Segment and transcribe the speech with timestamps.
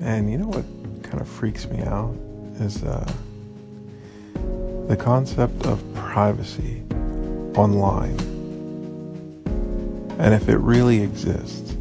[0.00, 0.64] And you know what
[1.02, 2.14] kind of freaks me out
[2.58, 3.10] is uh,
[4.88, 6.82] the concept of privacy
[7.56, 8.18] online.
[10.18, 11.76] And if it really exists.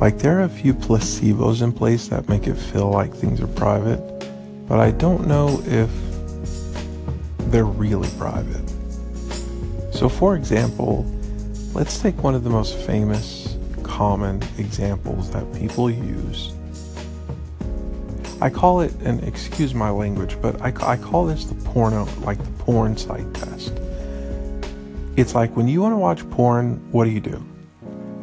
[0.00, 3.46] Like, there are a few placebos in place that make it feel like things are
[3.46, 4.00] private,
[4.66, 5.90] but I don't know if
[7.50, 8.68] they're really private.
[9.92, 11.06] So, for example,
[11.72, 16.52] let's take one of the most famous, common examples that people use.
[18.42, 22.38] I call it, and excuse my language, but I, I call this the porno, like
[22.38, 23.72] the porn site test.
[25.16, 27.40] It's like when you want to watch porn, what do you do?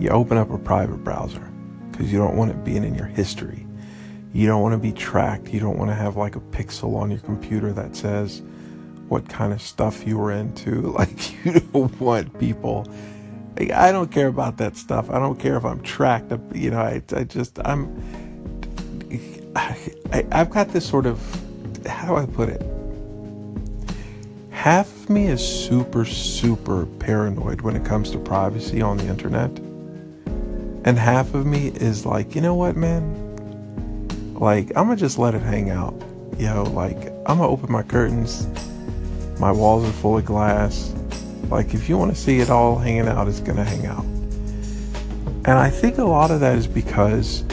[0.00, 1.48] You open up a private browser
[1.92, 3.64] because you don't want it being in your history.
[4.32, 5.54] You don't want to be tracked.
[5.54, 8.42] You don't want to have like a pixel on your computer that says,
[9.06, 10.92] what kind of stuff you were into.
[10.98, 12.88] Like, you don't want people.
[13.72, 15.10] I don't care about that stuff.
[15.10, 16.32] I don't care if I'm tracked.
[16.54, 18.02] You know, I, I just, I'm,
[20.12, 21.20] I, I've got this sort of,
[21.86, 22.62] how do I put it?
[24.50, 29.50] Half of me is super, super paranoid when it comes to privacy on the internet.
[30.84, 33.14] And half of me is like, you know what, man?
[34.34, 35.94] Like, I'm gonna just let it hang out.
[36.38, 38.46] Yo, like, I'm gonna open my curtains
[39.38, 40.92] my walls are full of glass.
[41.48, 44.04] Like, if you want to see it all hanging out, it's to hang out.
[45.44, 47.44] And I think a lot of that is because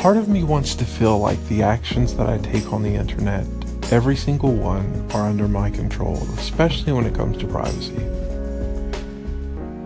[0.00, 3.44] part of me wants to feel like the actions that I take on the internet,
[3.92, 8.02] every single one, are under my control, especially when it comes to privacy.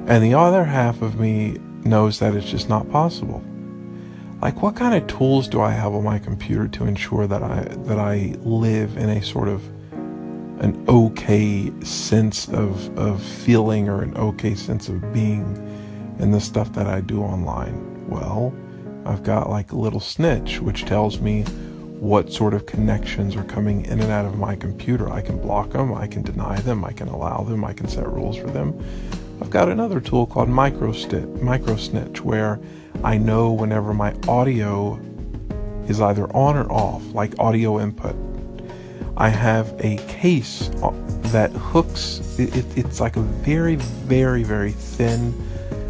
[0.07, 3.43] And the other half of me knows that it's just not possible.
[4.41, 7.65] Like what kind of tools do I have on my computer to ensure that I
[7.65, 9.67] that I live in a sort of
[10.61, 15.43] an okay sense of, of feeling or an okay sense of being
[16.21, 18.09] in the stuff that I do online?
[18.09, 18.55] Well,
[19.05, 21.43] I've got like a little snitch which tells me
[22.01, 25.11] what sort of connections are coming in and out of my computer.
[25.11, 28.07] I can block them, I can deny them, I can allow them, I can set
[28.07, 28.79] rules for them.
[29.41, 32.61] I've got another tool called MicroSnitch, MicroSnitch where
[33.03, 35.01] I know whenever my audio
[35.89, 38.17] is either on or off, like audio input.
[39.17, 40.71] I have a case
[41.33, 45.33] that hooks, it, it, it's like a very, very, very thin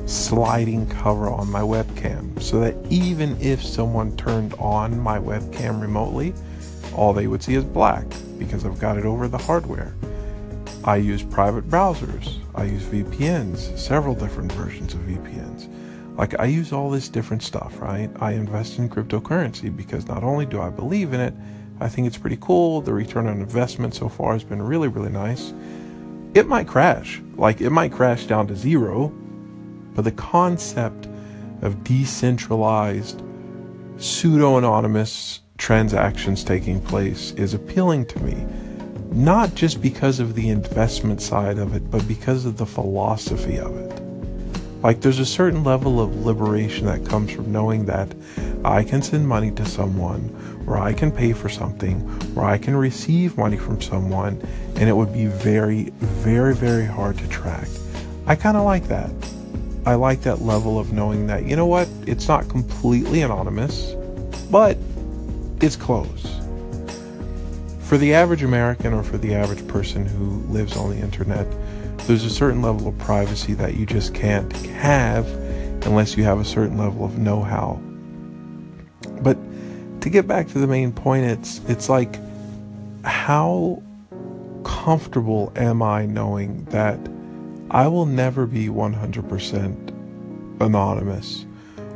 [0.06, 6.34] sliding cover on my webcam so that even if someone turned on my webcam remotely,
[6.94, 8.06] all they would see is black
[8.38, 9.94] because I've got it over the hardware.
[10.84, 12.38] I use private browsers.
[12.54, 15.68] I use VPNs, several different versions of VPNs.
[16.18, 18.10] Like I use all this different stuff, right?
[18.20, 21.34] I invest in cryptocurrency because not only do I believe in it,
[21.80, 22.80] I think it's pretty cool.
[22.80, 25.52] The return on investment so far has been really, really nice.
[26.34, 29.12] It might crash, like it might crash down to zero,
[29.94, 31.08] but the concept
[31.62, 33.22] of decentralized,
[33.96, 38.46] pseudo anonymous transactions taking place is appealing to me.
[39.12, 43.76] Not just because of the investment side of it, but because of the philosophy of
[43.76, 44.00] it.
[44.82, 48.12] Like, there's a certain level of liberation that comes from knowing that
[48.64, 50.28] I can send money to someone,
[50.66, 52.02] or I can pay for something,
[52.36, 54.42] or I can receive money from someone,
[54.76, 57.68] and it would be very, very, very hard to track.
[58.26, 59.12] I kind of like that.
[59.86, 63.94] I like that level of knowing that, you know what, it's not completely anonymous,
[64.50, 64.78] but
[65.60, 66.40] it's close.
[67.80, 71.46] For the average American or for the average person who lives on the internet,
[72.06, 75.26] there's a certain level of privacy that you just can't have
[75.86, 77.80] unless you have a certain level of know-how.
[79.20, 79.36] But
[80.00, 82.18] to get back to the main point, it's it's like
[83.04, 83.82] how
[84.64, 86.98] comfortable am I knowing that
[87.70, 89.90] I will never be 100%
[90.60, 91.46] anonymous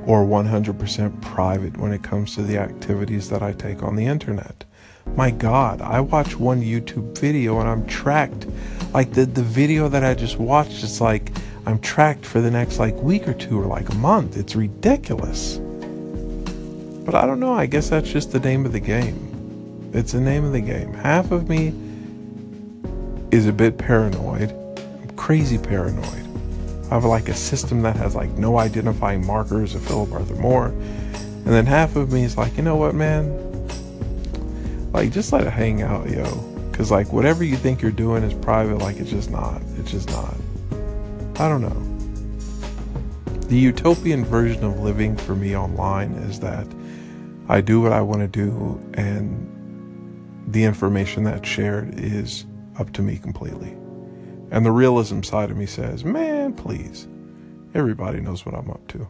[0.06, 4.64] or 100% private when it comes to the activities that I take on the internet.
[5.16, 8.46] My God, I watch one YouTube video and I'm tracked
[8.92, 11.30] like the the video that I just watched it's like
[11.66, 14.36] I'm tracked for the next like week or two or like a month.
[14.36, 15.58] It's ridiculous.
[17.04, 19.90] But I don't know, I guess that's just the name of the game.
[19.92, 20.92] It's the name of the game.
[20.94, 21.74] Half of me
[23.30, 24.54] is a bit paranoid.
[25.18, 26.26] Crazy paranoid.
[26.90, 30.68] I have like a system that has like no identifying markers of Philip Arthur Moore.
[30.68, 33.48] And then half of me is like, you know what, man?
[34.92, 36.24] Like, just let it hang out, yo.
[36.70, 39.60] Because, like, whatever you think you're doing is private, like, it's just not.
[39.76, 40.34] It's just not.
[41.36, 43.38] I don't know.
[43.48, 46.66] The utopian version of living for me online is that
[47.48, 49.46] I do what I want to do, and
[50.48, 52.44] the information that's shared is
[52.78, 53.76] up to me completely.
[54.50, 57.06] And the realism side of me says, man, please,
[57.74, 59.08] everybody knows what I'm up to.